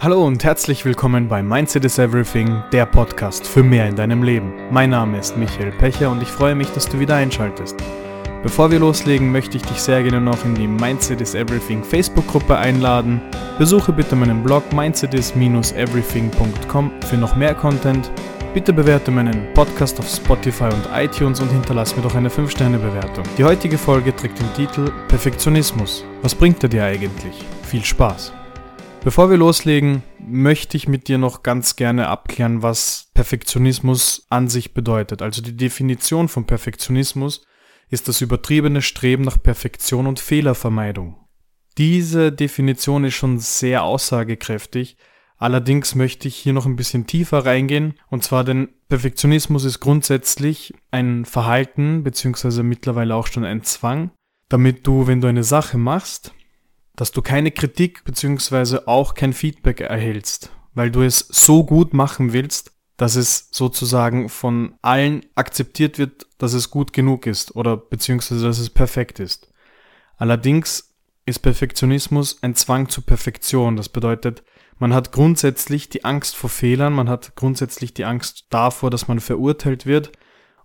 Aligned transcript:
Hallo 0.00 0.24
und 0.24 0.44
herzlich 0.44 0.84
willkommen 0.84 1.26
bei 1.26 1.42
Mindset 1.42 1.84
is 1.84 1.98
Everything, 1.98 2.62
der 2.70 2.86
Podcast 2.86 3.44
für 3.44 3.64
mehr 3.64 3.88
in 3.88 3.96
deinem 3.96 4.22
Leben. 4.22 4.52
Mein 4.70 4.90
Name 4.90 5.18
ist 5.18 5.36
Michael 5.36 5.72
Pecher 5.72 6.08
und 6.08 6.22
ich 6.22 6.28
freue 6.28 6.54
mich, 6.54 6.70
dass 6.70 6.88
du 6.88 7.00
wieder 7.00 7.16
einschaltest. 7.16 7.76
Bevor 8.44 8.70
wir 8.70 8.78
loslegen, 8.78 9.32
möchte 9.32 9.56
ich 9.56 9.64
dich 9.64 9.82
sehr 9.82 10.04
gerne 10.04 10.20
noch 10.20 10.44
in 10.44 10.54
die 10.54 10.68
Mindset 10.68 11.20
is 11.20 11.34
Everything 11.34 11.82
Facebook-Gruppe 11.82 12.56
einladen. 12.56 13.20
Besuche 13.58 13.92
bitte 13.92 14.14
meinen 14.14 14.44
Blog 14.44 14.72
mindsetis-everything.com 14.72 16.92
für 17.00 17.16
noch 17.16 17.34
mehr 17.34 17.56
Content. 17.56 18.12
Bitte 18.54 18.72
bewerte 18.72 19.10
meinen 19.10 19.52
Podcast 19.54 19.98
auf 19.98 20.08
Spotify 20.08 20.66
und 20.66 20.88
iTunes 20.94 21.40
und 21.40 21.50
hinterlass 21.50 21.96
mir 21.96 22.02
doch 22.02 22.14
eine 22.14 22.28
5-Sterne-Bewertung. 22.28 23.24
Die 23.36 23.42
heutige 23.42 23.76
Folge 23.76 24.14
trägt 24.14 24.38
den 24.38 24.54
Titel 24.54 24.92
Perfektionismus. 25.08 26.04
Was 26.22 26.36
bringt 26.36 26.62
er 26.62 26.68
dir 26.68 26.84
eigentlich? 26.84 27.44
Viel 27.64 27.84
Spaß! 27.84 28.37
Bevor 29.04 29.30
wir 29.30 29.36
loslegen, 29.36 30.02
möchte 30.18 30.76
ich 30.76 30.88
mit 30.88 31.08
dir 31.08 31.18
noch 31.18 31.42
ganz 31.42 31.76
gerne 31.76 32.08
abklären, 32.08 32.62
was 32.62 33.10
Perfektionismus 33.14 34.26
an 34.28 34.48
sich 34.48 34.74
bedeutet. 34.74 35.22
Also 35.22 35.40
die 35.40 35.56
Definition 35.56 36.28
von 36.28 36.44
Perfektionismus 36.44 37.46
ist 37.88 38.08
das 38.08 38.20
übertriebene 38.20 38.82
Streben 38.82 39.22
nach 39.22 39.42
Perfektion 39.42 40.06
und 40.06 40.20
Fehlervermeidung. 40.20 41.16
Diese 41.78 42.32
Definition 42.32 43.04
ist 43.04 43.14
schon 43.14 43.38
sehr 43.38 43.84
aussagekräftig, 43.84 44.96
allerdings 45.36 45.94
möchte 45.94 46.26
ich 46.26 46.36
hier 46.36 46.52
noch 46.52 46.66
ein 46.66 46.76
bisschen 46.76 47.06
tiefer 47.06 47.46
reingehen, 47.46 47.94
und 48.08 48.24
zwar 48.24 48.42
denn 48.42 48.68
Perfektionismus 48.88 49.64
ist 49.64 49.78
grundsätzlich 49.80 50.74
ein 50.90 51.24
Verhalten 51.24 52.02
beziehungsweise 52.02 52.62
mittlerweile 52.64 53.14
auch 53.14 53.28
schon 53.28 53.44
ein 53.44 53.62
Zwang, 53.62 54.10
damit 54.48 54.86
du, 54.86 55.06
wenn 55.06 55.20
du 55.20 55.28
eine 55.28 55.44
Sache 55.44 55.78
machst, 55.78 56.34
dass 56.98 57.12
du 57.12 57.22
keine 57.22 57.52
Kritik 57.52 58.02
beziehungsweise 58.02 58.88
auch 58.88 59.14
kein 59.14 59.32
Feedback 59.32 59.80
erhältst, 59.80 60.50
weil 60.74 60.90
du 60.90 61.02
es 61.02 61.20
so 61.30 61.64
gut 61.64 61.94
machen 61.94 62.32
willst, 62.32 62.72
dass 62.96 63.14
es 63.14 63.50
sozusagen 63.52 64.28
von 64.28 64.74
allen 64.82 65.24
akzeptiert 65.36 65.98
wird, 65.98 66.26
dass 66.38 66.54
es 66.54 66.70
gut 66.70 66.92
genug 66.92 67.26
ist 67.26 67.54
oder 67.54 67.76
beziehungsweise 67.76 68.44
dass 68.44 68.58
es 68.58 68.70
perfekt 68.70 69.20
ist. 69.20 69.48
Allerdings 70.16 70.96
ist 71.24 71.38
Perfektionismus 71.38 72.42
ein 72.42 72.56
Zwang 72.56 72.88
zur 72.88 73.06
Perfektion. 73.06 73.76
Das 73.76 73.88
bedeutet, 73.88 74.42
man 74.78 74.92
hat 74.92 75.12
grundsätzlich 75.12 75.88
die 75.88 76.04
Angst 76.04 76.34
vor 76.34 76.50
Fehlern, 76.50 76.92
man 76.94 77.08
hat 77.08 77.36
grundsätzlich 77.36 77.94
die 77.94 78.06
Angst 78.06 78.46
davor, 78.50 78.90
dass 78.90 79.06
man 79.06 79.20
verurteilt 79.20 79.86
wird 79.86 80.10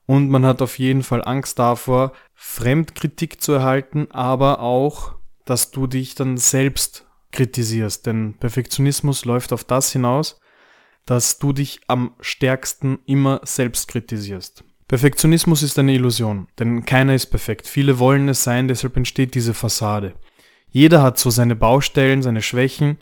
und 0.07 0.29
man 0.29 0.47
hat 0.47 0.63
auf 0.63 0.79
jeden 0.79 1.03
Fall 1.03 1.23
Angst 1.23 1.59
davor, 1.59 2.11
Fremdkritik 2.33 3.39
zu 3.39 3.51
erhalten, 3.51 4.07
aber 4.09 4.61
auch 4.61 5.13
dass 5.45 5.71
du 5.71 5.87
dich 5.87 6.15
dann 6.15 6.37
selbst 6.37 7.05
kritisierst. 7.31 8.05
Denn 8.05 8.35
Perfektionismus 8.39 9.25
läuft 9.25 9.53
auf 9.53 9.63
das 9.63 9.91
hinaus, 9.91 10.39
dass 11.05 11.39
du 11.39 11.53
dich 11.53 11.81
am 11.87 12.15
stärksten 12.21 12.99
immer 13.05 13.41
selbst 13.43 13.87
kritisierst. 13.87 14.63
Perfektionismus 14.87 15.63
ist 15.63 15.79
eine 15.79 15.93
Illusion, 15.93 16.47
denn 16.59 16.85
keiner 16.85 17.15
ist 17.15 17.27
perfekt. 17.27 17.67
Viele 17.67 17.99
wollen 17.99 18.29
es 18.29 18.43
sein, 18.43 18.67
deshalb 18.67 18.95
entsteht 18.95 19.33
diese 19.33 19.53
Fassade. 19.53 20.13
Jeder 20.69 21.01
hat 21.01 21.17
so 21.17 21.29
seine 21.29 21.55
Baustellen, 21.55 22.21
seine 22.21 22.41
Schwächen, 22.41 22.97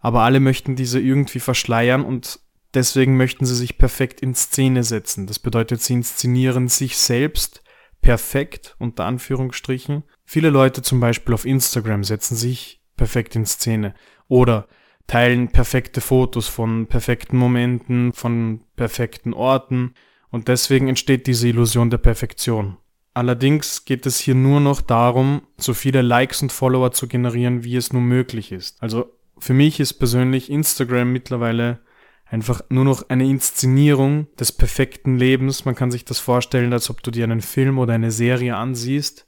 aber 0.00 0.22
alle 0.22 0.40
möchten 0.40 0.76
diese 0.76 1.00
irgendwie 1.00 1.40
verschleiern 1.40 2.04
und 2.04 2.40
deswegen 2.74 3.16
möchten 3.16 3.46
sie 3.46 3.54
sich 3.54 3.78
perfekt 3.78 4.20
in 4.20 4.34
Szene 4.34 4.84
setzen. 4.84 5.26
Das 5.26 5.38
bedeutet, 5.38 5.80
sie 5.80 5.94
inszenieren 5.94 6.68
sich 6.68 6.96
selbst 6.96 7.63
perfekt, 8.04 8.76
unter 8.78 9.04
Anführungsstrichen, 9.04 10.04
Viele 10.24 10.50
Leute 10.50 10.82
zum 10.82 11.00
Beispiel 11.00 11.34
auf 11.34 11.44
Instagram 11.44 12.02
setzen 12.02 12.36
sich 12.36 12.80
perfekt 12.96 13.36
in 13.36 13.44
Szene 13.44 13.94
oder 14.26 14.66
teilen 15.06 15.48
perfekte 15.48 16.00
Fotos 16.00 16.48
von 16.48 16.86
perfekten 16.86 17.36
Momenten, 17.36 18.12
von 18.14 18.62
perfekten 18.74 19.34
Orten 19.34 19.94
und 20.30 20.48
deswegen 20.48 20.88
entsteht 20.88 21.26
diese 21.26 21.48
Illusion 21.48 21.90
der 21.90 21.98
Perfektion. 21.98 22.78
Allerdings 23.12 23.84
geht 23.84 24.06
es 24.06 24.18
hier 24.18 24.34
nur 24.34 24.60
noch 24.60 24.80
darum, 24.80 25.42
so 25.56 25.74
viele 25.74 26.02
Likes 26.02 26.42
und 26.42 26.50
Follower 26.50 26.90
zu 26.90 27.06
generieren, 27.06 27.62
wie 27.62 27.76
es 27.76 27.92
nur 27.92 28.02
möglich 28.02 28.50
ist. 28.50 28.82
Also 28.82 29.12
für 29.38 29.52
mich 29.52 29.78
ist 29.78 29.94
persönlich 29.94 30.50
Instagram 30.50 31.12
mittlerweile 31.12 31.80
einfach 32.26 32.62
nur 32.68 32.84
noch 32.84 33.08
eine 33.08 33.24
Inszenierung 33.24 34.26
des 34.36 34.52
perfekten 34.52 35.16
Lebens. 35.16 35.64
Man 35.64 35.74
kann 35.74 35.90
sich 35.90 36.04
das 36.04 36.18
vorstellen, 36.18 36.72
als 36.72 36.90
ob 36.90 37.02
du 37.02 37.10
dir 37.10 37.24
einen 37.24 37.40
Film 37.40 37.78
oder 37.78 37.94
eine 37.94 38.10
Serie 38.10 38.56
ansiehst 38.56 39.26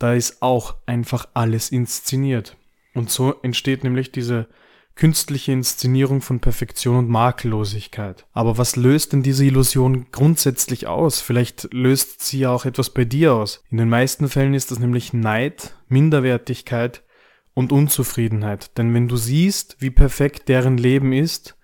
da 0.00 0.14
ist 0.14 0.40
auch 0.42 0.76
einfach 0.86 1.28
alles 1.34 1.70
inszeniert. 1.70 2.56
Und 2.94 3.10
so 3.10 3.34
entsteht 3.42 3.84
nämlich 3.84 4.10
diese 4.10 4.48
künstliche 4.96 5.52
Inszenierung 5.52 6.20
von 6.22 6.40
Perfektion 6.40 6.96
und 6.96 7.08
Makellosigkeit. 7.08 8.26
Aber 8.32 8.58
was 8.58 8.76
löst 8.76 9.12
denn 9.12 9.22
diese 9.22 9.44
Illusion 9.44 10.06
grundsätzlich 10.10 10.86
aus? 10.86 11.20
Vielleicht 11.20 11.72
löst 11.72 12.22
sie 12.22 12.40
ja 12.40 12.50
auch 12.50 12.64
etwas 12.64 12.90
bei 12.90 13.04
dir 13.04 13.34
aus. 13.34 13.62
In 13.70 13.76
den 13.76 13.88
meisten 13.88 14.28
Fällen 14.28 14.54
ist 14.54 14.70
das 14.70 14.78
nämlich 14.78 15.12
Neid, 15.12 15.74
Minderwertigkeit 15.88 17.02
und 17.52 17.70
Unzufriedenheit. 17.70 18.76
Denn 18.78 18.92
wenn 18.94 19.06
du 19.06 19.16
siehst, 19.16 19.76
wie 19.80 19.90
perfekt 19.90 20.48
deren 20.48 20.78
Leben 20.78 21.12
ist, 21.12 21.56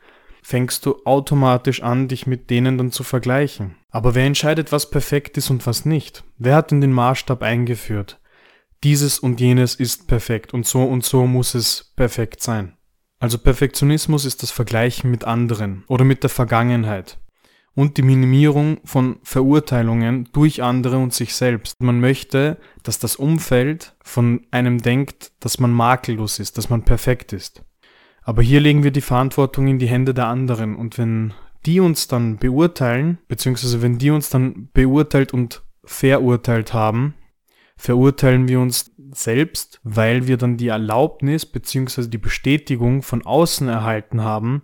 fängst 0.47 0.87
du 0.87 1.03
automatisch 1.05 1.83
an, 1.83 2.09
dich 2.09 2.27
mit 2.27 2.51
denen 2.51 2.79
dann 2.79 2.93
zu 2.93 3.03
vergleichen. 3.03 3.77
Aber 3.91 4.15
wer 4.15 4.25
entscheidet, 4.27 4.73
was 4.73 4.91
perfekt 4.91 5.37
ist 5.37 5.51
und 5.51 5.67
was 5.67 5.85
nicht? 5.85 6.25
Wer 6.39 6.57
hat 6.57 6.71
denn 6.71 6.81
den 6.81 6.93
Maßstab 6.93 7.43
eingeführt? 7.43 8.21
dieses 8.87 9.19
und 9.19 9.41
jenes 9.41 9.75
ist 9.75 10.07
perfekt 10.07 10.55
und 10.55 10.67
so 10.67 10.83
und 10.85 11.05
so 11.05 11.27
muss 11.27 11.55
es 11.55 11.93
perfekt 11.97 12.43
sein. 12.43 12.77
Also 13.19 13.39
Perfektionismus 13.39 14.25
ist 14.25 14.43
das 14.43 14.51
Vergleichen 14.51 15.11
mit 15.11 15.25
anderen 15.25 15.85
oder 15.89 16.05
mit 16.05 16.23
der 16.23 16.31
Vergangenheit 16.31 17.19
und 17.75 17.97
die 17.97 18.03
Minimierung 18.03 18.79
von 18.85 19.19
Verurteilungen 19.23 20.29
durch 20.33 20.63
andere 20.63 20.99
und 20.99 21.15
sich 21.15 21.35
selbst. 21.35 21.83
Man 21.83 22.01
möchte, 22.01 22.59
dass 22.83 22.99
das 22.99 23.17
Umfeld 23.17 23.97
von 24.05 24.47
einem 24.51 24.83
denkt, 24.83 25.33
dass 25.41 25.59
man 25.59 25.73
makellos 25.73 26.39
ist, 26.39 26.59
dass 26.59 26.69
man 26.69 26.85
perfekt 26.85 27.33
ist. 27.33 27.63
Aber 28.27 28.43
hier 28.43 28.59
legen 28.59 28.83
wir 28.83 28.91
die 28.91 29.03
Verantwortung 29.03 29.69
in 29.69 29.79
die 29.79 29.87
Hände 29.87 30.13
der 30.13 30.27
anderen 30.27 30.75
und 30.75 30.99
wenn 30.99 31.33
die 31.65 31.79
uns 31.79 32.09
dann 32.09 32.39
beurteilen, 32.39 33.19
beziehungsweise 33.29 33.83
wenn 33.83 33.99
die 33.99 34.11
uns 34.11 34.31
dann 34.31 34.69
beurteilt 34.73 35.33
und 35.33 35.63
verurteilt 35.85 36.75
haben, 36.75 37.15
verurteilen 37.77 38.49
wir 38.49 38.59
uns 38.59 38.91
selbst, 39.13 39.81
weil 39.85 40.27
wir 40.27 40.39
dann 40.39 40.57
die 40.57 40.69
Erlaubnis 40.69 41.47
bzw. 41.47 42.09
die 42.09 42.19
Bestätigung 42.19 43.03
von 43.03 43.25
außen 43.25 43.69
erhalten 43.69 44.23
haben, 44.23 44.63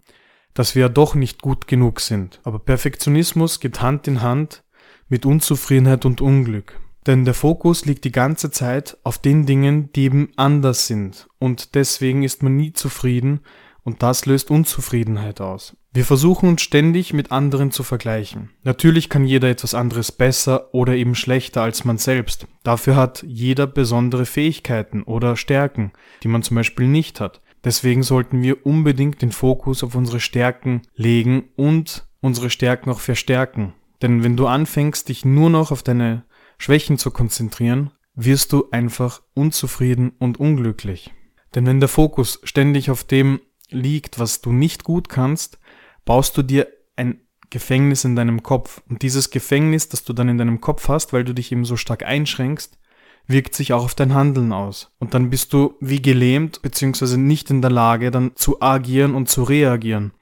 dass 0.54 0.74
wir 0.74 0.82
ja 0.82 0.88
doch 0.88 1.14
nicht 1.14 1.40
gut 1.40 1.68
genug 1.68 2.00
sind. 2.00 2.40
Aber 2.42 2.58
Perfektionismus 2.58 3.60
geht 3.60 3.80
Hand 3.80 4.08
in 4.08 4.22
Hand 4.22 4.64
mit 5.08 5.24
Unzufriedenheit 5.24 6.04
und 6.04 6.20
Unglück. 6.20 6.81
Denn 7.06 7.24
der 7.24 7.34
Fokus 7.34 7.84
liegt 7.84 8.04
die 8.04 8.12
ganze 8.12 8.50
Zeit 8.50 8.96
auf 9.02 9.18
den 9.18 9.46
Dingen, 9.46 9.90
die 9.92 10.04
eben 10.04 10.30
anders 10.36 10.86
sind. 10.86 11.28
Und 11.38 11.74
deswegen 11.74 12.22
ist 12.22 12.42
man 12.42 12.56
nie 12.56 12.72
zufrieden 12.72 13.40
und 13.84 14.02
das 14.02 14.26
löst 14.26 14.50
Unzufriedenheit 14.50 15.40
aus. 15.40 15.76
Wir 15.92 16.04
versuchen 16.04 16.48
uns 16.48 16.62
ständig 16.62 17.12
mit 17.12 17.32
anderen 17.32 17.70
zu 17.70 17.82
vergleichen. 17.82 18.50
Natürlich 18.62 19.10
kann 19.10 19.24
jeder 19.24 19.50
etwas 19.50 19.74
anderes 19.74 20.10
besser 20.10 20.72
oder 20.72 20.94
eben 20.94 21.14
schlechter 21.14 21.62
als 21.62 21.84
man 21.84 21.98
selbst. 21.98 22.46
Dafür 22.62 22.96
hat 22.96 23.22
jeder 23.26 23.66
besondere 23.66 24.24
Fähigkeiten 24.24 25.02
oder 25.02 25.36
Stärken, 25.36 25.92
die 26.22 26.28
man 26.28 26.42
zum 26.42 26.54
Beispiel 26.54 26.86
nicht 26.86 27.20
hat. 27.20 27.42
Deswegen 27.64 28.02
sollten 28.02 28.42
wir 28.42 28.64
unbedingt 28.64 29.20
den 29.20 29.32
Fokus 29.32 29.84
auf 29.84 29.94
unsere 29.94 30.20
Stärken 30.20 30.82
legen 30.94 31.44
und 31.56 32.06
unsere 32.20 32.48
Stärken 32.48 32.90
auch 32.90 33.00
verstärken. 33.00 33.74
Denn 34.00 34.24
wenn 34.24 34.36
du 34.36 34.46
anfängst, 34.46 35.08
dich 35.08 35.24
nur 35.24 35.50
noch 35.50 35.70
auf 35.70 35.82
deine 35.82 36.24
Schwächen 36.62 36.96
zu 36.96 37.10
konzentrieren, 37.10 37.90
wirst 38.14 38.52
du 38.52 38.68
einfach 38.70 39.20
unzufrieden 39.34 40.12
und 40.20 40.38
unglücklich. 40.38 41.10
Denn 41.56 41.66
wenn 41.66 41.80
der 41.80 41.88
Fokus 41.88 42.38
ständig 42.44 42.88
auf 42.88 43.02
dem 43.02 43.40
liegt, 43.68 44.20
was 44.20 44.42
du 44.42 44.52
nicht 44.52 44.84
gut 44.84 45.08
kannst, 45.08 45.58
baust 46.04 46.36
du 46.36 46.42
dir 46.44 46.68
ein 46.94 47.20
Gefängnis 47.50 48.04
in 48.04 48.14
deinem 48.14 48.44
Kopf. 48.44 48.80
Und 48.88 49.02
dieses 49.02 49.30
Gefängnis, 49.30 49.88
das 49.88 50.04
du 50.04 50.12
dann 50.12 50.28
in 50.28 50.38
deinem 50.38 50.60
Kopf 50.60 50.86
hast, 50.88 51.12
weil 51.12 51.24
du 51.24 51.34
dich 51.34 51.50
eben 51.50 51.64
so 51.64 51.76
stark 51.76 52.04
einschränkst, 52.04 52.78
wirkt 53.26 53.56
sich 53.56 53.72
auch 53.72 53.82
auf 53.82 53.96
dein 53.96 54.14
Handeln 54.14 54.52
aus. 54.52 54.92
Und 55.00 55.14
dann 55.14 55.30
bist 55.30 55.52
du 55.52 55.74
wie 55.80 56.00
gelähmt, 56.00 56.62
beziehungsweise 56.62 57.18
nicht 57.18 57.50
in 57.50 57.60
der 57.60 57.72
Lage, 57.72 58.12
dann 58.12 58.36
zu 58.36 58.62
agieren 58.62 59.16
und 59.16 59.28
zu 59.28 59.42
reagieren. 59.42 60.12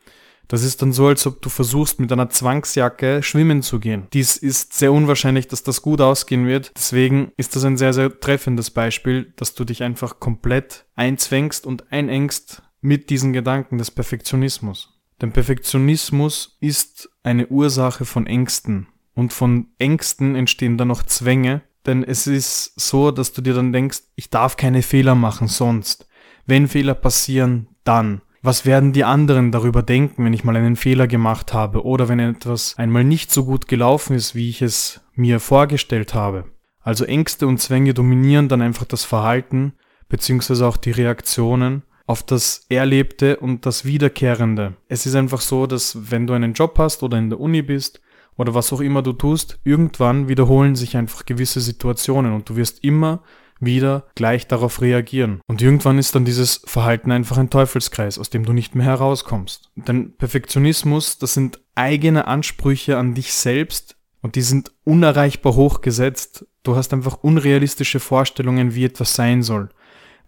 Das 0.51 0.65
ist 0.65 0.83
dann 0.83 0.93
so, 0.93 1.07
als 1.07 1.29
ob 1.29 1.41
du 1.43 1.49
versuchst, 1.49 2.01
mit 2.01 2.11
einer 2.11 2.29
Zwangsjacke 2.29 3.23
schwimmen 3.23 3.63
zu 3.63 3.79
gehen. 3.79 4.09
Dies 4.13 4.37
ist 4.37 4.75
sehr 4.75 4.93
unwahrscheinlich, 4.93 5.47
dass 5.47 5.63
das 5.63 5.81
gut 5.81 6.01
ausgehen 6.01 6.49
wird. 6.49 6.73
Deswegen 6.75 7.31
ist 7.37 7.55
das 7.55 7.65
ein 7.65 7.77
sehr, 7.77 7.93
sehr 7.93 8.19
treffendes 8.19 8.73
Beispiel, 8.73 9.33
dass 9.37 9.55
du 9.55 9.65
dich 9.65 9.85
einfach 9.85 10.19
komplett 10.19 10.87
einzwängst 10.97 11.67
und 11.67 11.93
einengst 11.93 12.63
mit 12.81 13.11
diesen 13.11 13.33
Gedanken 13.33 13.79
des 13.79 13.93
Perfektionismus. 13.93 15.01
Denn 15.23 15.31
Perfektionismus 15.31 16.57
ist 16.59 17.09
eine 17.23 17.47
Ursache 17.47 18.05
von 18.05 18.27
Ängsten. 18.27 18.89
Und 19.15 19.33
von 19.33 19.69
Ängsten 19.79 20.35
entstehen 20.35 20.79
dann 20.79 20.89
noch 20.89 21.05
Zwänge, 21.05 21.63
denn 21.87 22.03
es 22.03 22.27
ist 22.27 22.73
so, 22.75 23.13
dass 23.13 23.33
du 23.33 23.41
dir 23.41 23.55
dann 23.55 23.73
denkst, 23.73 24.01
ich 24.17 24.31
darf 24.31 24.57
keine 24.57 24.83
Fehler 24.83 25.15
machen 25.15 25.47
sonst. 25.47 26.09
Wenn 26.45 26.67
Fehler 26.67 26.95
passieren, 26.95 27.69
dann. 27.85 28.23
Was 28.43 28.65
werden 28.65 28.95
die 28.95 29.05
anderen 29.05 29.53
darüber 29.53 29.83
denken, 29.83 30.25
wenn 30.25 30.33
ich 30.33 30.45
mal 30.45 30.57
einen 30.57 30.77
Fehler 30.77 31.07
gemacht 31.07 31.53
habe 31.53 31.85
oder 31.85 32.09
wenn 32.09 32.19
etwas 32.19 32.75
einmal 32.79 33.05
nicht 33.05 33.31
so 33.31 33.45
gut 33.45 33.69
gelaufen 33.69 34.17
ist, 34.17 34.35
wie 34.35 34.49
ich 34.49 34.63
es 34.63 35.03
mir 35.15 35.41
vorgestellt 35.41 36.15
habe? 36.15 36.45
Also 36.81 37.05
Ängste 37.05 37.47
und 37.47 37.59
Zwänge 37.59 37.93
dominieren 37.93 38.49
dann 38.49 38.63
einfach 38.63 38.87
das 38.87 39.05
Verhalten 39.05 39.75
beziehungsweise 40.09 40.67
auch 40.67 40.79
die 40.79 40.91
Reaktionen 40.91 41.83
auf 42.07 42.23
das 42.23 42.65
Erlebte 42.71 43.37
und 43.37 43.67
das 43.67 43.85
Wiederkehrende. 43.85 44.75
Es 44.89 45.05
ist 45.05 45.15
einfach 45.15 45.43
so, 45.43 45.67
dass 45.67 46.11
wenn 46.11 46.27
du 46.27 46.33
einen 46.33 46.55
Job 46.55 46.79
hast 46.79 47.03
oder 47.03 47.19
in 47.19 47.29
der 47.29 47.41
Uni 47.41 47.61
bist 47.61 48.01
oder 48.39 48.55
was 48.55 48.73
auch 48.73 48.81
immer 48.81 49.03
du 49.03 49.13
tust, 49.13 49.61
irgendwann 49.65 50.29
wiederholen 50.29 50.77
sich 50.77 50.97
einfach 50.97 51.27
gewisse 51.27 51.61
Situationen 51.61 52.33
und 52.33 52.49
du 52.49 52.57
wirst 52.57 52.83
immer 52.83 53.23
wieder 53.61 54.07
gleich 54.15 54.47
darauf 54.47 54.81
reagieren. 54.81 55.41
Und 55.47 55.63
irgendwann 55.63 55.99
ist 55.99 56.15
dann 56.15 56.25
dieses 56.25 56.63
Verhalten 56.65 57.13
einfach 57.13 57.39
ein 57.39 57.51
Teufelskreis, 57.51 58.19
aus 58.19 58.31
dem 58.31 58.45
du 58.45 58.53
nicht 58.53 58.75
mehr 58.75 58.87
herauskommst. 58.87 59.71
Denn 59.77 60.17
Perfektionismus, 60.17 61.19
das 61.19 61.35
sind 61.35 61.61
eigene 61.75 62.27
Ansprüche 62.27 62.97
an 62.99 63.15
dich 63.15 63.33
selbst 63.33 63.97
und 64.23 64.35
die 64.35 64.43
sind 64.43 64.73
unerreichbar 64.85 65.55
hochgesetzt. 65.55 66.47
Du 66.63 66.77
hast 66.77 66.93
einfach 66.93 67.23
unrealistische 67.23 68.01
Vorstellungen, 68.01 68.75
wie 68.75 68.85
etwas 68.85 69.15
sein 69.15 69.43
soll. 69.43 69.69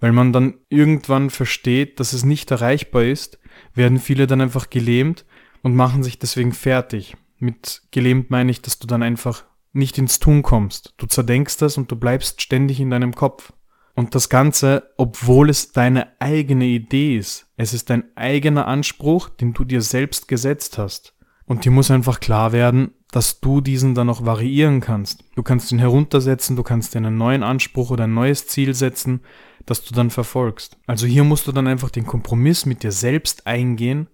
Weil 0.00 0.12
man 0.12 0.32
dann 0.32 0.54
irgendwann 0.68 1.30
versteht, 1.30 2.00
dass 2.00 2.12
es 2.12 2.24
nicht 2.24 2.50
erreichbar 2.50 3.04
ist, 3.04 3.38
werden 3.74 3.98
viele 3.98 4.26
dann 4.26 4.40
einfach 4.40 4.70
gelähmt 4.70 5.24
und 5.62 5.76
machen 5.76 6.02
sich 6.02 6.18
deswegen 6.18 6.52
fertig. 6.52 7.16
Mit 7.38 7.82
gelähmt 7.90 8.30
meine 8.30 8.50
ich, 8.50 8.62
dass 8.62 8.78
du 8.78 8.86
dann 8.86 9.02
einfach 9.02 9.44
nicht 9.72 9.98
ins 9.98 10.18
Tun 10.18 10.42
kommst. 10.42 10.94
Du 10.96 11.06
zerdenkst 11.06 11.56
das 11.58 11.78
und 11.78 11.90
du 11.90 11.96
bleibst 11.96 12.42
ständig 12.42 12.80
in 12.80 12.90
deinem 12.90 13.14
Kopf. 13.14 13.52
Und 13.94 14.14
das 14.14 14.28
Ganze, 14.28 14.90
obwohl 14.96 15.50
es 15.50 15.72
deine 15.72 16.08
eigene 16.18 16.64
Idee 16.64 17.18
ist. 17.18 17.46
Es 17.56 17.74
ist 17.74 17.90
dein 17.90 18.04
eigener 18.16 18.66
Anspruch, 18.66 19.28
den 19.28 19.52
du 19.52 19.64
dir 19.64 19.82
selbst 19.82 20.28
gesetzt 20.28 20.78
hast. 20.78 21.14
Und 21.44 21.64
dir 21.64 21.70
muss 21.70 21.90
einfach 21.90 22.20
klar 22.20 22.52
werden, 22.52 22.92
dass 23.10 23.40
du 23.40 23.60
diesen 23.60 23.94
dann 23.94 24.06
noch 24.06 24.24
variieren 24.24 24.80
kannst. 24.80 25.24
Du 25.36 25.42
kannst 25.42 25.70
ihn 25.70 25.78
heruntersetzen, 25.78 26.56
du 26.56 26.62
kannst 26.62 26.94
dir 26.94 26.98
einen 26.98 27.18
neuen 27.18 27.42
Anspruch 27.42 27.90
oder 27.90 28.04
ein 28.04 28.14
neues 28.14 28.46
Ziel 28.46 28.74
setzen, 28.74 29.20
das 29.66 29.84
du 29.84 29.94
dann 29.94 30.08
verfolgst. 30.08 30.78
Also 30.86 31.06
hier 31.06 31.24
musst 31.24 31.46
du 31.46 31.52
dann 31.52 31.66
einfach 31.66 31.90
den 31.90 32.06
Kompromiss 32.06 32.64
mit 32.64 32.82
dir 32.82 32.92
selbst 32.92 33.46
eingehen, 33.46 34.08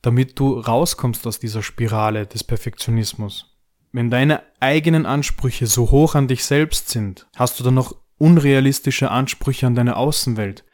damit 0.00 0.38
du 0.38 0.58
rauskommst 0.58 1.26
aus 1.26 1.38
dieser 1.38 1.62
Spirale 1.62 2.26
des 2.26 2.42
Perfektionismus. 2.42 3.49
Wenn 3.92 4.10
deine 4.10 4.42
eigenen 4.60 5.04
Ansprüche 5.04 5.66
so 5.66 5.90
hoch 5.90 6.14
an 6.14 6.28
dich 6.28 6.44
selbst 6.44 6.90
sind, 6.90 7.26
hast 7.34 7.58
du 7.58 7.64
dann 7.64 7.74
noch 7.74 7.96
unrealistische 8.18 9.10
Ansprüche 9.10 9.66
an 9.66 9.74
deine 9.74 9.96
Außenwelt. 9.96 10.64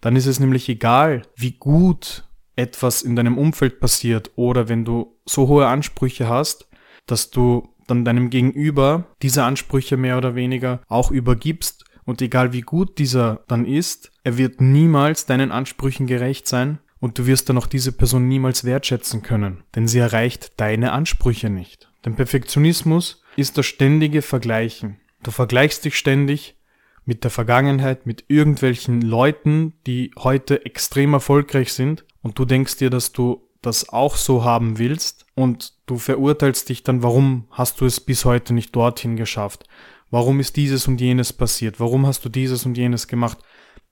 Dann 0.00 0.14
ist 0.14 0.26
es 0.26 0.38
nämlich 0.38 0.68
egal, 0.68 1.22
wie 1.34 1.52
gut 1.52 2.24
etwas 2.54 3.02
in 3.02 3.16
deinem 3.16 3.38
Umfeld 3.38 3.80
passiert 3.80 4.30
oder 4.36 4.68
wenn 4.68 4.84
du 4.84 5.16
so 5.26 5.48
hohe 5.48 5.66
Ansprüche 5.66 6.28
hast, 6.28 6.68
dass 7.06 7.30
du 7.30 7.68
dann 7.86 8.04
deinem 8.04 8.30
Gegenüber 8.30 9.06
diese 9.22 9.42
Ansprüche 9.42 9.96
mehr 9.96 10.16
oder 10.16 10.34
weniger 10.34 10.80
auch 10.86 11.10
übergibst 11.10 11.84
und 12.04 12.22
egal 12.22 12.52
wie 12.52 12.60
gut 12.60 12.98
dieser 12.98 13.40
dann 13.48 13.64
ist, 13.64 14.12
er 14.22 14.38
wird 14.38 14.60
niemals 14.60 15.26
deinen 15.26 15.50
Ansprüchen 15.50 16.06
gerecht 16.06 16.46
sein 16.46 16.78
und 17.00 17.18
du 17.18 17.26
wirst 17.26 17.48
dann 17.48 17.58
auch 17.58 17.66
diese 17.66 17.92
Person 17.92 18.28
niemals 18.28 18.64
wertschätzen 18.64 19.22
können, 19.22 19.64
denn 19.74 19.88
sie 19.88 19.98
erreicht 19.98 20.52
deine 20.60 20.92
Ansprüche 20.92 21.50
nicht. 21.50 21.89
Denn 22.04 22.16
Perfektionismus 22.16 23.22
ist 23.36 23.58
das 23.58 23.66
ständige 23.66 24.22
Vergleichen. 24.22 25.00
Du 25.22 25.30
vergleichst 25.30 25.84
dich 25.84 25.96
ständig 25.96 26.56
mit 27.04 27.24
der 27.24 27.30
Vergangenheit, 27.30 28.06
mit 28.06 28.24
irgendwelchen 28.28 29.02
Leuten, 29.02 29.74
die 29.86 30.12
heute 30.18 30.64
extrem 30.64 31.12
erfolgreich 31.12 31.72
sind 31.72 32.04
und 32.22 32.38
du 32.38 32.44
denkst 32.44 32.76
dir, 32.76 32.90
dass 32.90 33.12
du 33.12 33.48
das 33.62 33.90
auch 33.90 34.16
so 34.16 34.44
haben 34.44 34.78
willst 34.78 35.26
und 35.34 35.74
du 35.86 35.98
verurteilst 35.98 36.68
dich 36.68 36.82
dann, 36.82 37.02
warum 37.02 37.46
hast 37.50 37.80
du 37.80 37.86
es 37.86 38.00
bis 38.00 38.24
heute 38.24 38.54
nicht 38.54 38.74
dorthin 38.74 39.16
geschafft? 39.16 39.64
Warum 40.10 40.40
ist 40.40 40.56
dieses 40.56 40.88
und 40.88 41.00
jenes 41.00 41.32
passiert? 41.32 41.78
Warum 41.78 42.06
hast 42.06 42.24
du 42.24 42.28
dieses 42.28 42.64
und 42.64 42.76
jenes 42.76 43.06
gemacht? 43.06 43.38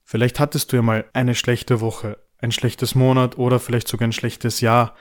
Vielleicht 0.05 0.41
hattest 0.41 0.73
du 0.73 0.77
ja 0.77 0.83
mal 0.83 1.05
eine 1.13 1.35
schlechte 1.35 1.81
Woche, 1.81 2.19
ein 2.39 2.51
schlechtes 2.51 2.95
Monat 2.95 3.37
oder 3.37 3.61
vielleicht 3.61 3.89
sogar 3.89 4.09
ein 4.09 4.13
schlechtes 4.13 4.61
Jahr 4.61 4.95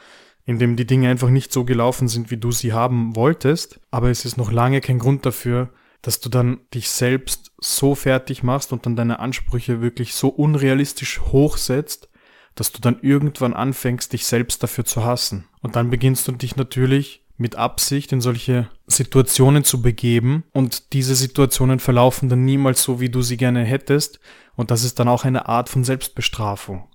in 0.47 0.59
dem 0.59 0.77
die 0.77 0.87
Dinge 0.87 1.09
einfach 1.09 1.29
nicht 1.29 1.51
so 1.51 1.65
gelaufen 1.65 2.07
sind, 2.07 2.31
wie 2.31 2.37
du 2.37 2.51
sie 2.51 2.71
haben 2.73 3.15
wolltest, 3.15 3.81
aber 3.91 4.09
es 4.09 4.25
ist 4.25 4.37
noch 4.37 4.51
lange 4.51 4.81
kein 4.81 4.97
Grund 4.97 5.25
dafür, 5.25 5.69
dass 6.01 6.21
du 6.21 6.29
dann 6.29 6.61
dich 6.73 6.89
selbst 6.89 7.51
so 7.59 7.95
fertig 7.95 8.43
machst 8.43 8.71
und 8.71 8.85
dann 8.85 8.95
deine 8.95 9.19
Ansprüche 9.19 9.81
wirklich 9.81 10.15
so 10.15 10.29
unrealistisch 10.29 11.19
hochsetzt, 11.19 12.07
dass 12.55 12.71
du 12.71 12.79
dann 12.79 12.97
irgendwann 13.01 13.53
anfängst, 13.53 14.13
dich 14.13 14.25
selbst 14.25 14.63
dafür 14.63 14.85
zu 14.85 15.03
hassen. 15.03 15.45
Und 15.61 15.75
dann 15.75 15.89
beginnst 15.89 16.27
du 16.27 16.31
dich 16.31 16.55
natürlich 16.55 17.25
mit 17.35 17.57
Absicht 17.57 18.13
in 18.13 18.21
solche 18.21 18.69
Situationen 18.87 19.65
zu 19.65 19.81
begeben 19.81 20.45
und 20.53 20.93
diese 20.93 21.15
Situationen 21.15 21.79
verlaufen 21.79 22.29
dann 22.29 22.45
niemals 22.45 22.83
so, 22.83 23.01
wie 23.01 23.09
du 23.09 23.21
sie 23.21 23.37
gerne 23.37 23.65
hättest 23.65 24.21
und 24.55 24.71
das 24.71 24.85
ist 24.85 24.97
dann 24.97 25.09
auch 25.09 25.25
eine 25.25 25.47
Art 25.47 25.67
von 25.69 25.83
Selbstbestrafung. 25.83 26.87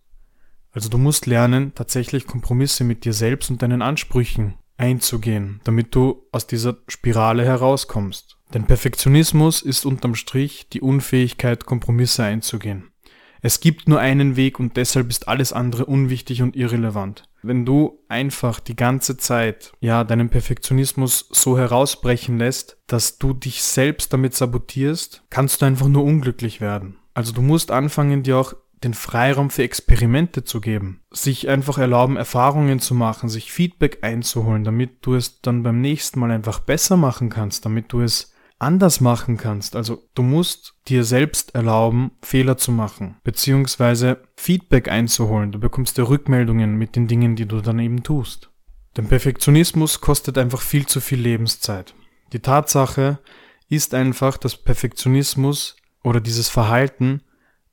Also 0.73 0.89
du 0.89 0.99
musst 0.99 1.27
lernen, 1.27 1.73
tatsächlich 1.75 2.27
Kompromisse 2.27 2.85
mit 2.85 3.05
dir 3.05 3.13
selbst 3.13 3.51
und 3.51 3.63
deinen 3.63 3.83
Ansprüchen 3.83 4.55
einzugehen, 4.79 5.61
damit 5.65 5.95
du 5.95 6.27
aus 6.33 6.47
dieser 6.47 6.79
Spirale 6.89 7.45
herauskommst. 7.45 8.39
Denn 8.55 8.65
Perfektionismus 8.65 9.63
ist 9.63 9.87
unterm 9.87 10.15
Strich 10.15 10.69
die 10.71 10.81
Unfähigkeit, 10.81 11.67
Kompromisse 11.67 12.25
einzugehen. 12.25 12.93
Es 13.45 13.61
gibt 13.61 13.89
nur 13.89 13.99
einen 13.99 14.37
Weg 14.37 14.61
und 14.61 14.77
deshalb 14.77 15.11
ist 15.11 15.27
alles 15.27 15.53
andere 15.53 15.87
unwichtig 15.87 16.43
und 16.43 16.55
irrelevant. 16.55 17.25
Wenn 17.43 17.67
du 17.67 17.99
einfach 18.09 18.61
die 18.61 18.77
ganze 18.77 19.17
Zeit, 19.17 19.73
ja, 19.81 20.05
deinen 20.05 20.29
Perfektionismus 20.29 21.29
so 21.33 21.59
herausbrechen 21.59 22.39
lässt, 22.39 22.79
dass 22.87 23.19
du 23.19 23.33
dich 23.33 23.65
selbst 23.65 24.13
damit 24.13 24.35
sabotierst, 24.35 25.25
kannst 25.29 25.61
du 25.61 25.67
einfach 25.67 25.89
nur 25.89 26.05
unglücklich 26.05 26.61
werden. 26.61 26.99
Also 27.15 27.33
du 27.33 27.43
musst 27.43 27.73
anfangen, 27.73 28.23
dir 28.23 28.39
auch 28.39 28.55
den 28.85 28.95
Freiraum 28.95 29.51
für 29.51 29.63
Experimente 29.63 30.45
zu 30.45 30.61
geben, 30.61 31.03
sich 31.11 31.49
einfach 31.49 31.79
erlauben, 31.79 32.17
Erfahrungen 32.17 32.81
zu 32.81 32.95
machen, 32.95 33.29
sich 33.29 33.53
Feedback 33.53 33.99
einzuholen, 34.03 34.65
damit 34.65 34.99
du 35.03 35.15
es 35.15 35.41
dann 35.41 35.63
beim 35.63 35.81
nächsten 35.81 36.21
Mal 36.21 36.31
einfach 36.31 36.61
besser 36.61 36.97
machen 36.97 37.31
kannst, 37.31 37.65
damit 37.65 37.93
du 37.93 38.01
es 38.01 38.33
anders 38.59 39.01
machen 39.01 39.37
kannst. 39.37 39.77
Also 39.77 40.09
du 40.15 40.23
musst 40.23 40.75
dir 40.89 41.05
selbst 41.05 41.55
erlauben, 41.55 42.13
Fehler 42.23 42.57
zu 42.57 42.71
machen, 42.71 43.17
beziehungsweise 43.25 44.23
Feedback 44.37 44.89
einzuholen. 44.89 45.53
Du 45.53 45.59
bekommst 45.59 45.99
dir 45.99 46.09
Rückmeldungen 46.09 46.77
mit 46.77 46.97
den 46.97 47.09
Dingen, 47.09 47.37
die 47.37 47.47
du 47.47 47.61
dann 47.61 47.81
eben 47.81 48.03
tust. 48.03 48.51
Denn 48.97 49.09
Perfektionismus 49.09 50.01
kostet 50.01 50.39
einfach 50.39 50.61
viel 50.61 50.87
zu 50.87 51.01
viel 51.01 51.21
Lebenszeit. 51.21 51.95
Die 52.33 52.41
Tatsache 52.41 53.19
ist 53.69 53.95
einfach, 53.95 54.37
dass 54.37 54.57
Perfektionismus 54.57 55.77
oder 56.05 56.21
dieses 56.21 56.49
Verhalten 56.49 57.23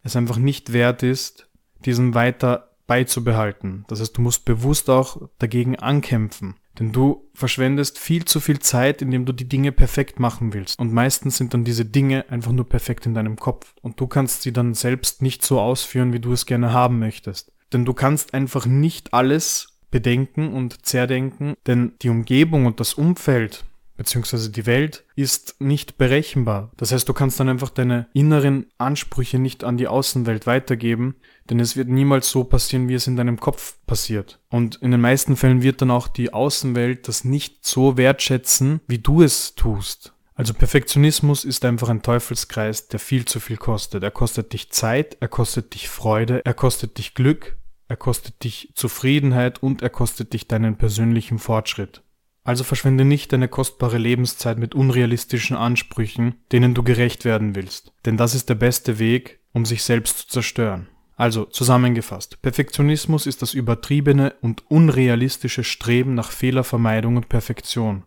es 0.04 0.16
einfach 0.16 0.38
nicht 0.38 0.74
wert 0.74 1.04
ist, 1.04 1.50
diesen 1.86 2.14
weiter 2.14 2.70
beizubehalten. 2.88 3.86
Das 3.88 4.00
heißt, 4.02 4.18
du 4.18 4.22
musst 4.22 4.46
bewusst 4.46 4.90
auch 4.90 5.30
dagegen 5.38 5.78
ankämpfen. 5.78 6.56
Denn 6.80 6.92
du 6.92 7.30
verschwendest 7.34 8.00
viel 8.00 8.26
zu 8.26 8.40
viel 8.40 8.60
Zeit, 8.60 9.02
indem 9.02 9.26
du 9.26 9.34
die 9.34 9.48
Dinge 9.48 9.72
perfekt 9.72 10.20
machen 10.20 10.54
willst. 10.54 10.80
Und 10.80 10.94
meistens 10.94 11.38
sind 11.38 11.54
dann 11.54 11.66
diese 11.66 11.86
Dinge 11.86 12.26
einfach 12.30 12.52
nur 12.52 12.68
perfekt 12.68 13.06
in 13.06 13.14
deinem 13.14 13.36
Kopf. 13.36 13.76
Und 13.82 14.00
du 14.00 14.08
kannst 14.08 14.42
sie 14.42 14.54
dann 14.54 14.74
selbst 14.74 15.22
nicht 15.22 15.44
so 15.44 15.60
ausführen, 15.60 16.14
wie 16.14 16.20
du 16.20 16.32
es 16.32 16.46
gerne 16.46 16.74
haben 16.74 17.00
möchtest. 17.00 17.52
Denn 17.74 17.86
du 17.86 17.94
kannst 17.94 18.34
einfach 18.34 18.66
nicht 18.66 19.14
alles 19.14 19.80
bedenken 19.92 20.54
und 20.54 20.86
zerdenken, 20.86 21.56
denn 21.68 21.94
die 22.02 22.10
Umgebung 22.10 22.66
und 22.66 22.80
das 22.80 22.94
Umfeld 22.94 23.66
beziehungsweise 24.00 24.50
die 24.50 24.66
Welt 24.66 25.04
ist 25.18 25.60
nicht 25.60 25.98
berechenbar. 25.98 26.72
Das 26.78 26.94
heißt, 26.94 27.10
du 27.10 27.12
kannst 27.12 27.38
dann 27.38 27.50
einfach 27.50 27.70
deine 27.70 28.08
inneren 28.14 28.68
Ansprüche 28.78 29.40
nicht 29.40 29.66
an 29.66 29.76
die 29.76 29.90
Außenwelt 29.90 30.48
weitergeben, 30.48 31.18
denn 31.50 31.60
es 31.60 31.76
wird 31.76 31.90
niemals 31.90 32.30
so 32.30 32.46
passieren, 32.46 32.88
wie 32.88 32.94
es 32.94 33.08
in 33.08 33.18
deinem 33.18 33.42
Kopf 33.42 33.76
passiert. 33.88 34.40
Und 34.50 34.78
in 34.78 34.92
den 34.92 35.02
meisten 35.02 35.36
Fällen 35.36 35.64
wird 35.64 35.82
dann 35.82 35.92
auch 35.92 36.08
die 36.08 36.32
Außenwelt 36.32 37.10
das 37.10 37.26
nicht 37.26 37.66
so 37.66 37.98
wertschätzen, 37.98 38.80
wie 38.88 39.00
du 39.00 39.22
es 39.22 39.56
tust. 39.56 40.14
Also 40.34 40.54
Perfektionismus 40.54 41.44
ist 41.44 41.66
einfach 41.66 41.90
ein 41.90 42.02
Teufelskreis, 42.02 42.88
der 42.88 43.02
viel 43.02 43.26
zu 43.26 43.42
viel 43.42 43.58
kostet. 43.58 44.02
Er 44.02 44.12
kostet 44.12 44.54
dich 44.54 44.72
Zeit, 44.72 45.18
er 45.20 45.28
kostet 45.28 45.74
dich 45.74 45.90
Freude, 45.90 46.46
er 46.46 46.54
kostet 46.54 47.00
dich 47.00 47.16
Glück, 47.16 47.58
er 47.90 47.98
kostet 47.98 48.46
dich 48.46 48.72
Zufriedenheit 48.76 49.62
und 49.62 49.82
er 49.82 49.90
kostet 49.90 50.32
dich 50.32 50.48
deinen 50.48 50.78
persönlichen 50.78 51.38
Fortschritt. 51.38 52.02
Also 52.50 52.64
verschwende 52.64 53.06
nicht 53.06 53.32
deine 53.32 53.48
kostbare 53.48 54.00
Lebenszeit 54.00 54.58
mit 54.58 54.74
unrealistischen 54.74 55.56
Ansprüchen, 55.56 56.34
denen 56.52 56.74
du 56.74 56.82
gerecht 56.82 57.24
werden 57.24 57.54
willst. 57.54 57.94
Denn 58.08 58.18
das 58.18 58.34
ist 58.34 58.50
der 58.50 58.56
beste 58.56 58.98
Weg, 58.98 59.40
um 59.54 59.66
sich 59.66 59.84
selbst 59.84 60.18
zu 60.18 60.28
zerstören. 60.30 60.88
Also 61.16 61.46
zusammengefasst, 61.46 62.42
Perfektionismus 62.42 63.28
ist 63.28 63.44
das 63.44 63.54
übertriebene 63.54 64.34
und 64.42 64.64
unrealistische 64.68 65.64
Streben 65.64 66.16
nach 66.16 66.32
Fehlervermeidung 66.32 67.18
und 67.18 67.30
Perfektion. 67.30 68.06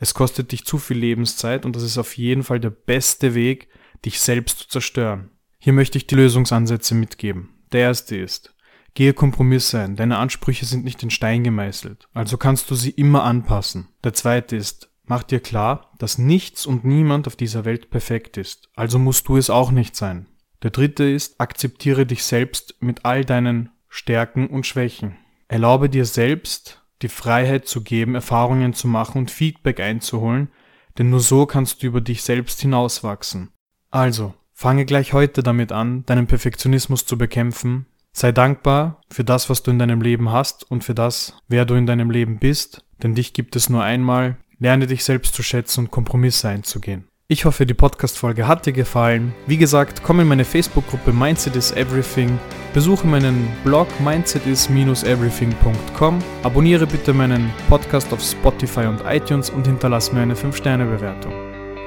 Es 0.00 0.14
kostet 0.14 0.50
dich 0.50 0.64
zu 0.64 0.78
viel 0.78 0.98
Lebenszeit 0.98 1.64
und 1.64 1.76
das 1.76 1.84
ist 1.84 1.96
auf 1.96 2.16
jeden 2.16 2.42
Fall 2.42 2.58
der 2.58 2.70
beste 2.70 3.36
Weg, 3.36 3.68
dich 4.04 4.18
selbst 4.18 4.58
zu 4.58 4.68
zerstören. 4.68 5.30
Hier 5.60 5.72
möchte 5.72 5.96
ich 5.96 6.08
die 6.08 6.16
Lösungsansätze 6.16 6.96
mitgeben. 6.96 7.50
Der 7.70 7.82
erste 7.82 8.16
ist, 8.16 8.52
Gehe 8.96 9.12
Kompromisse 9.12 9.80
ein, 9.80 9.94
deine 9.94 10.16
Ansprüche 10.16 10.64
sind 10.64 10.82
nicht 10.82 11.02
in 11.02 11.10
Stein 11.10 11.44
gemeißelt, 11.44 12.08
also 12.14 12.38
kannst 12.38 12.70
du 12.70 12.74
sie 12.74 12.88
immer 12.88 13.24
anpassen. 13.24 13.88
Der 14.02 14.14
zweite 14.14 14.56
ist, 14.56 14.88
mach 15.04 15.22
dir 15.22 15.40
klar, 15.40 15.92
dass 15.98 16.16
nichts 16.16 16.64
und 16.64 16.86
niemand 16.86 17.26
auf 17.26 17.36
dieser 17.36 17.66
Welt 17.66 17.90
perfekt 17.90 18.38
ist, 18.38 18.70
also 18.74 18.98
musst 18.98 19.28
du 19.28 19.36
es 19.36 19.50
auch 19.50 19.70
nicht 19.70 19.96
sein. 19.96 20.28
Der 20.62 20.70
dritte 20.70 21.04
ist, 21.04 21.38
akzeptiere 21.38 22.06
dich 22.06 22.24
selbst 22.24 22.76
mit 22.80 23.04
all 23.04 23.26
deinen 23.26 23.68
Stärken 23.90 24.46
und 24.46 24.66
Schwächen. 24.66 25.18
Erlaube 25.46 25.90
dir 25.90 26.06
selbst 26.06 26.82
die 27.02 27.10
Freiheit 27.10 27.68
zu 27.68 27.82
geben, 27.82 28.14
Erfahrungen 28.14 28.72
zu 28.72 28.88
machen 28.88 29.18
und 29.18 29.30
Feedback 29.30 29.78
einzuholen, 29.78 30.48
denn 30.96 31.10
nur 31.10 31.20
so 31.20 31.44
kannst 31.44 31.82
du 31.82 31.88
über 31.88 32.00
dich 32.00 32.22
selbst 32.22 32.62
hinauswachsen. 32.62 33.50
Also, 33.90 34.32
fange 34.54 34.86
gleich 34.86 35.12
heute 35.12 35.42
damit 35.42 35.70
an, 35.70 36.06
deinen 36.06 36.26
Perfektionismus 36.26 37.04
zu 37.04 37.18
bekämpfen, 37.18 37.84
Sei 38.18 38.32
dankbar 38.32 39.02
für 39.10 39.24
das, 39.24 39.50
was 39.50 39.62
du 39.62 39.70
in 39.70 39.78
deinem 39.78 40.00
Leben 40.00 40.32
hast 40.32 40.64
und 40.70 40.84
für 40.84 40.94
das, 40.94 41.34
wer 41.48 41.66
du 41.66 41.74
in 41.74 41.84
deinem 41.84 42.10
Leben 42.10 42.38
bist, 42.38 42.82
denn 43.02 43.14
dich 43.14 43.34
gibt 43.34 43.56
es 43.56 43.68
nur 43.68 43.82
einmal. 43.82 44.38
Lerne 44.58 44.86
dich 44.86 45.04
selbst 45.04 45.34
zu 45.34 45.42
schätzen 45.42 45.80
und 45.80 45.90
Kompromisse 45.90 46.48
einzugehen. 46.48 47.08
Ich 47.28 47.44
hoffe, 47.44 47.66
die 47.66 47.74
Podcast-Folge 47.74 48.48
hat 48.48 48.64
dir 48.64 48.72
gefallen. 48.72 49.34
Wie 49.46 49.58
gesagt, 49.58 50.02
komm 50.02 50.20
in 50.20 50.28
meine 50.28 50.46
Facebook-Gruppe 50.46 51.12
Mindset 51.12 51.56
is 51.56 51.72
Everything, 51.72 52.38
besuche 52.72 53.06
meinen 53.06 53.48
Blog 53.64 53.86
mindsetis-everything.com, 54.00 56.18
abonniere 56.42 56.86
bitte 56.86 57.12
meinen 57.12 57.52
Podcast 57.68 58.14
auf 58.14 58.22
Spotify 58.22 58.86
und 58.86 59.02
iTunes 59.04 59.50
und 59.50 59.66
hinterlasse 59.66 60.14
mir 60.14 60.22
eine 60.22 60.36
5-Sterne-Bewertung. 60.36 61.34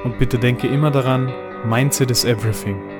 Und 0.04 0.16
bitte 0.20 0.38
denke 0.38 0.68
immer 0.68 0.92
daran, 0.92 1.32
Mindset 1.64 2.12
is 2.12 2.24
Everything. 2.24 2.99